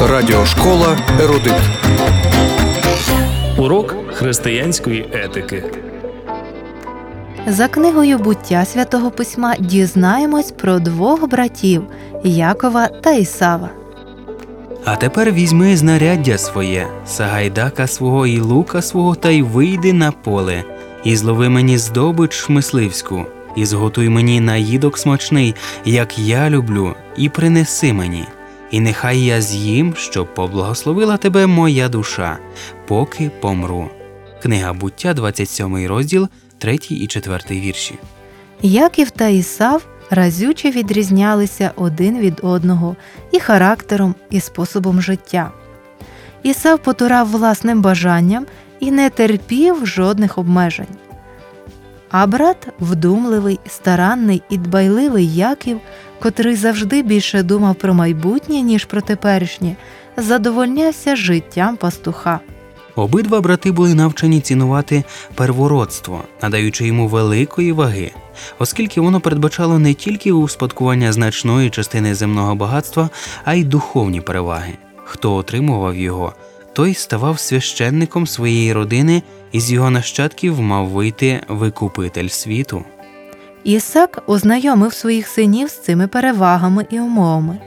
Радіошкола 0.00 0.98
Ерудит. 1.20 1.52
Урок 3.58 3.94
християнської 4.12 5.08
етики. 5.12 5.64
За 7.46 7.68
книгою 7.68 8.18
буття 8.18 8.64
святого 8.64 9.10
письма 9.10 9.54
дізнаємось 9.58 10.50
про 10.52 10.78
двох 10.78 11.28
братів 11.28 11.82
Якова 12.24 12.86
та 12.88 13.12
Ісава. 13.12 13.81
А 14.84 14.96
тепер 14.96 15.32
візьми 15.32 15.76
знаряддя 15.76 16.38
своє, 16.38 16.88
сагайдака 17.06 17.86
свого 17.86 18.26
і 18.26 18.40
лука 18.40 18.82
свого, 18.82 19.14
та 19.14 19.30
й 19.30 19.42
вийди 19.42 19.92
на 19.92 20.12
поле, 20.12 20.64
і 21.04 21.16
злови 21.16 21.48
мені 21.48 21.78
здобич 21.78 22.48
мисливську, 22.48 23.26
і 23.56 23.64
зготуй 23.64 24.08
мені 24.08 24.40
наїдок 24.40 24.98
смачний, 24.98 25.54
як 25.84 26.18
я 26.18 26.50
люблю, 26.50 26.94
і 27.16 27.28
принеси 27.28 27.92
мені. 27.92 28.24
І 28.70 28.80
нехай 28.80 29.20
я 29.20 29.40
з'їм, 29.40 29.94
щоб 29.96 30.34
поблагословила 30.34 31.16
тебе 31.16 31.46
моя 31.46 31.88
душа, 31.88 32.38
поки 32.86 33.30
помру. 33.40 33.88
Книга 34.42 34.72
буття, 34.72 35.14
27 35.14 35.86
розділ, 35.86 36.28
3 36.58 36.78
і 36.90 37.06
4 37.06 37.60
вірші. 37.60 37.94
Яків 38.62 39.10
та 39.10 39.28
Ісав 39.28 39.82
разюче 40.12 40.70
відрізнялися 40.70 41.70
один 41.76 42.18
від 42.18 42.40
одного 42.42 42.96
і 43.30 43.40
характером, 43.40 44.14
і 44.30 44.40
способом 44.40 45.02
життя. 45.02 45.50
Ісав 46.42 46.78
потурав 46.78 47.30
власним 47.30 47.82
бажанням 47.82 48.46
і 48.80 48.90
не 48.90 49.10
терпів 49.10 49.86
жодних 49.86 50.38
обмежень. 50.38 50.86
А 52.10 52.26
брат 52.26 52.68
вдумливий, 52.80 53.60
старанний 53.66 54.42
і 54.50 54.58
дбайливий 54.58 55.34
Яків, 55.34 55.80
котрий 56.22 56.56
завжди 56.56 57.02
більше 57.02 57.42
думав 57.42 57.74
про 57.74 57.94
майбутнє, 57.94 58.60
ніж 58.60 58.84
про 58.84 59.00
теперішнє, 59.00 59.76
задовольнявся 60.16 61.16
життям 61.16 61.76
пастуха. 61.76 62.40
Обидва 62.96 63.40
брати 63.40 63.72
були 63.72 63.94
навчені 63.94 64.40
цінувати 64.40 65.04
первородство, 65.34 66.20
надаючи 66.42 66.86
йому 66.86 67.08
великої 67.08 67.72
ваги, 67.72 68.10
оскільки 68.58 69.00
воно 69.00 69.20
передбачало 69.20 69.78
не 69.78 69.94
тільки 69.94 70.32
успадкування 70.32 71.12
значної 71.12 71.70
частини 71.70 72.14
земного 72.14 72.54
багатства, 72.54 73.10
а 73.44 73.54
й 73.54 73.64
духовні 73.64 74.20
переваги. 74.20 74.72
Хто 75.04 75.34
отримував 75.34 75.96
його, 75.96 76.32
той 76.72 76.94
ставав 76.94 77.38
священником 77.38 78.26
своєї 78.26 78.72
родини, 78.72 79.22
і 79.52 79.60
з 79.60 79.72
його 79.72 79.90
нащадків 79.90 80.60
мав 80.60 80.88
вийти 80.88 81.40
викупитель 81.48 82.28
світу. 82.28 82.84
Ісак 83.64 84.22
ознайомив 84.26 84.92
своїх 84.92 85.28
синів 85.28 85.68
з 85.68 85.78
цими 85.82 86.08
перевагами 86.08 86.86
і 86.90 87.00
умовами, 87.00 87.58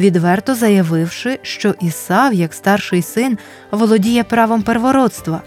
відверто 0.00 0.54
заявивши, 0.54 1.38
що 1.42 1.74
Ісав, 1.80 2.34
як 2.34 2.54
старший 2.54 3.02
син, 3.02 3.38
володіє 3.70 4.24
правом 4.24 4.62
первородства. 4.62 5.42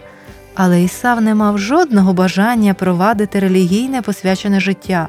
Але 0.56 0.84
Ісав 0.84 1.22
не 1.22 1.36
мав 1.36 1.59
жодного 1.59 2.14
бажання 2.14 2.74
провадити 2.74 3.40
релігійне 3.40 4.02
посвячене 4.02 4.59
життя. 4.59 5.08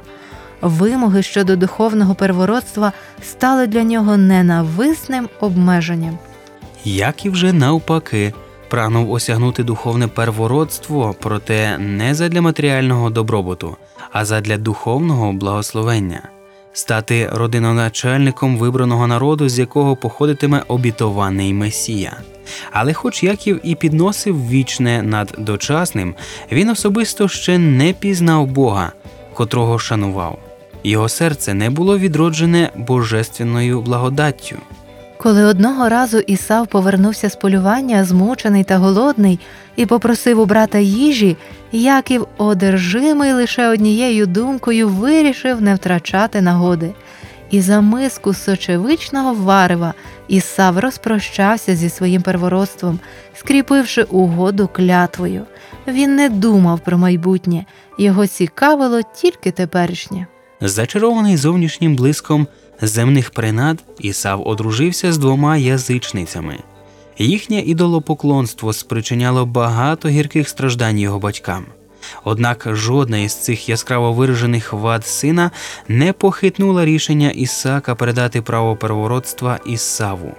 Вимоги 0.61 1.23
щодо 1.23 1.57
духовного 1.57 2.15
первородства 2.15 2.93
стали 3.23 3.67
для 3.67 3.83
нього 3.83 4.17
ненависним 4.17 5.29
обмеженням. 5.41 6.19
Як 6.85 7.27
і 7.27 7.31
вже 7.31 7.53
навпаки, 7.53 8.33
прагнув 8.69 9.11
осягнути 9.11 9.63
духовне 9.63 10.09
первородство, 10.09 11.15
проте 11.21 11.79
не 11.79 12.15
задля 12.15 12.41
матеріального 12.41 13.11
добробуту, 13.11 13.77
а 14.13 14.25
задля 14.25 14.57
духовного 14.57 15.33
благословення, 15.33 16.23
стати 16.75 17.31
родиноначальником 17.33 18.59
вибраного 18.59 19.07
народу, 19.07 19.49
з 19.49 19.59
якого 19.59 19.97
походитиме 19.97 20.63
обітований 20.69 21.55
Месія. 21.55 22.17
Але, 22.73 22.93
хоч 22.93 23.23
Яків 23.23 23.61
і 23.63 23.75
підносив 23.75 24.49
вічне 24.49 25.03
над 25.03 25.35
дочасним, 25.39 26.15
він 26.53 26.71
особисто 26.71 27.29
ще 27.29 27.59
не 27.59 27.93
пізнав 27.93 28.47
Бога, 28.47 28.93
котрого 29.35 29.79
шанував. 29.79 30.39
Його 30.85 31.09
серце 31.09 31.55
не 31.55 31.71
було 31.71 31.99
відроджене 31.99 32.71
божественною 32.77 33.81
благодаттю. 33.81 34.57
Коли 35.25 35.45
одного 35.45 35.89
разу 35.89 36.19
Ісав 36.19 36.67
повернувся 36.67 37.31
з 37.31 37.37
полювання, 37.37 38.05
змучений 38.05 38.65
та 38.65 38.79
голодний, 38.79 39.41
і 39.77 39.87
попросив 39.87 40.41
у 40.41 40.47
брата 40.47 40.79
їжі, 40.79 41.37
Яків, 41.73 42.27
одержимий 42.37 43.33
лише 43.33 43.69
однією 43.69 44.27
думкою, 44.27 44.89
вирішив 44.89 45.63
не 45.63 45.75
втрачати 45.75 46.41
нагоди. 46.41 46.95
І 47.51 47.61
за 47.61 47.81
миску 47.81 48.35
сочевичного 48.35 49.35
варева 49.35 49.95
Ісав 50.29 50.79
розпрощався 50.79 51.77
зі 51.77 51.89
своїм 51.89 52.23
первородством, 52.23 52.99
скріпивши 53.35 54.03
угоду 54.03 54.69
клятвою. 54.73 55.43
Він 55.89 56.17
не 56.17 56.29
думав 56.29 56.81
про 56.81 56.99
майбутнє, 56.99 57.65
його 57.99 58.27
цікавило 58.27 59.01
тільки 59.15 59.51
теперішнє. 59.51 60.27
Зачарований 60.61 61.37
зовнішнім 61.37 61.97
блиском 61.97 62.47
земних 62.81 63.31
принад, 63.31 63.85
Ісав 63.99 64.49
одружився 64.49 65.13
з 65.13 65.19
двома 65.19 65.57
язичницями. 65.57 66.59
Їхнє 67.19 67.61
ідолопоклонство 67.61 68.73
спричиняло 68.73 69.47
багато 69.47 70.09
гірких 70.09 70.49
страждань 70.49 70.99
його 70.99 71.19
батькам. 71.19 71.65
Однак 72.25 72.69
жодна 72.73 73.19
із 73.19 73.35
цих 73.35 73.69
яскраво 73.69 74.13
виражених 74.13 74.73
вад 74.73 75.07
сина 75.07 75.51
не 75.89 76.13
похитнула 76.13 76.85
рішення 76.85 77.31
Ісака 77.31 77.95
передати 77.95 78.43
право 78.43 78.77
первородства 78.77 79.59
Ісаву. 79.67 80.33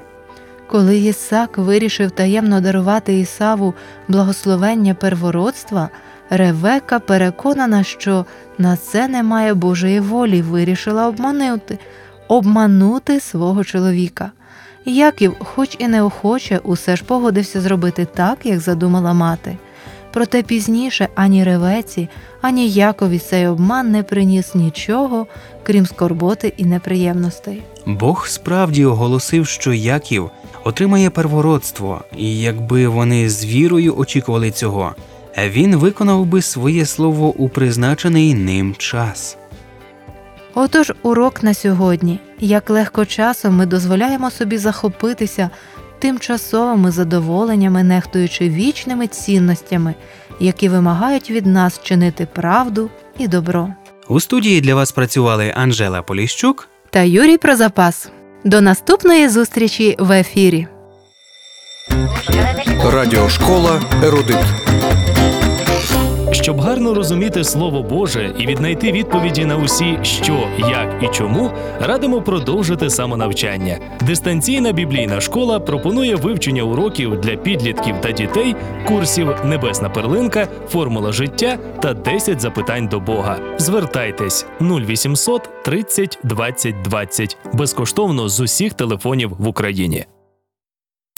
Коли 0.67 0.97
Ісак 0.97 1.57
вирішив 1.57 2.11
таємно 2.11 2.61
дарувати 2.61 3.19
Ісаву 3.19 3.73
благословення 4.07 4.93
первородства, 4.93 5.89
Ревека, 6.29 6.99
переконана, 6.99 7.83
що 7.83 8.25
на 8.57 8.77
це 8.77 9.07
немає 9.07 9.53
Божої 9.53 9.99
волі, 9.99 10.41
вирішила 10.41 11.07
обманути, 11.07 11.79
обманути 12.27 13.19
свого 13.19 13.63
чоловіка. 13.63 14.31
Яків, 14.85 15.35
хоч 15.39 15.75
і 15.79 15.87
неохоче, 15.87 16.59
усе 16.63 16.95
ж 16.95 17.03
погодився 17.03 17.61
зробити 17.61 18.07
так, 18.15 18.37
як 18.43 18.59
задумала 18.59 19.13
мати. 19.13 19.57
Проте 20.13 20.43
пізніше 20.43 21.07
ані 21.15 21.43
ревеці, 21.43 22.09
ані 22.41 22.69
Якові 22.69 23.19
цей 23.19 23.47
обман 23.47 23.91
не 23.91 24.03
приніс 24.03 24.55
нічого, 24.55 25.27
крім 25.63 25.85
скорботи 25.85 26.53
і 26.57 26.65
неприємностей. 26.65 27.63
Бог 27.85 28.27
справді 28.27 28.85
оголосив, 28.85 29.47
що 29.47 29.73
Яків 29.73 30.29
отримає 30.63 31.09
первородство, 31.09 32.01
і 32.17 32.39
якби 32.39 32.87
вони 32.87 33.29
з 33.29 33.45
вірою 33.45 33.97
очікували 33.97 34.51
цього, 34.51 34.95
він 35.47 35.75
виконав 35.75 36.25
би 36.25 36.41
своє 36.41 36.85
слово 36.85 37.27
у 37.27 37.49
призначений 37.49 38.33
ним 38.33 38.75
час. 38.77 39.37
Отож, 40.55 40.91
урок 41.03 41.43
на 41.43 41.53
сьогодні. 41.53 42.19
Як 42.39 42.69
легко 42.69 43.05
часом 43.05 43.55
ми 43.55 43.65
дозволяємо 43.65 44.31
собі 44.31 44.57
захопитися 44.57 45.49
тимчасовими 45.99 46.91
задоволеннями, 46.91 47.83
нехтуючи 47.83 48.49
вічними 48.49 49.07
цінностями, 49.07 49.93
які 50.39 50.69
вимагають 50.69 51.31
від 51.31 51.45
нас 51.45 51.81
чинити 51.83 52.27
правду 52.33 52.89
і 53.17 53.27
добро. 53.27 53.69
У 54.07 54.19
студії 54.19 54.61
для 54.61 54.75
вас 54.75 54.91
працювали 54.91 55.53
Анжела 55.55 56.01
Поліщук. 56.01 56.69
Та 56.89 57.01
Юрій 57.01 57.37
про 57.37 57.55
запас. 57.55 58.09
До 58.43 58.61
наступної 58.61 59.29
зустрічі 59.29 59.95
в 59.99 60.11
ефірі. 60.11 60.67
Радіошкола 62.93 63.81
Ерудит. 64.03 64.37
Щоб 66.45 66.59
гарно 66.59 66.93
розуміти 66.93 67.43
Слово 67.43 67.83
Боже 67.83 68.35
і 68.39 68.47
віднайти 68.47 68.91
відповіді 68.91 69.45
на 69.45 69.57
усі 69.57 69.99
що, 70.01 70.47
як 70.59 71.03
і 71.03 71.07
чому, 71.07 71.51
радимо 71.79 72.21
продовжити 72.21 72.89
самонавчання. 72.89 73.79
Дистанційна 74.01 74.71
біблійна 74.71 75.21
школа 75.21 75.59
пропонує 75.59 76.15
вивчення 76.15 76.63
уроків 76.63 77.21
для 77.21 77.35
підлітків 77.35 77.95
та 78.01 78.11
дітей, 78.11 78.55
курсів 78.87 79.35
Небесна 79.45 79.89
перлинка, 79.89 80.47
формула 80.69 81.11
життя 81.11 81.57
та 81.81 81.93
10 81.93 82.41
запитань 82.41 82.87
до 82.87 82.99
Бога. 82.99 83.39
Звертайтесь 83.57 84.45
0800 84.61 85.63
30 85.63 86.19
20 86.23 86.81
20 86.81 87.37
безкоштовно 87.53 88.29
з 88.29 88.39
усіх 88.39 88.73
телефонів 88.73 89.31
в 89.39 89.47
Україні. 89.47 90.05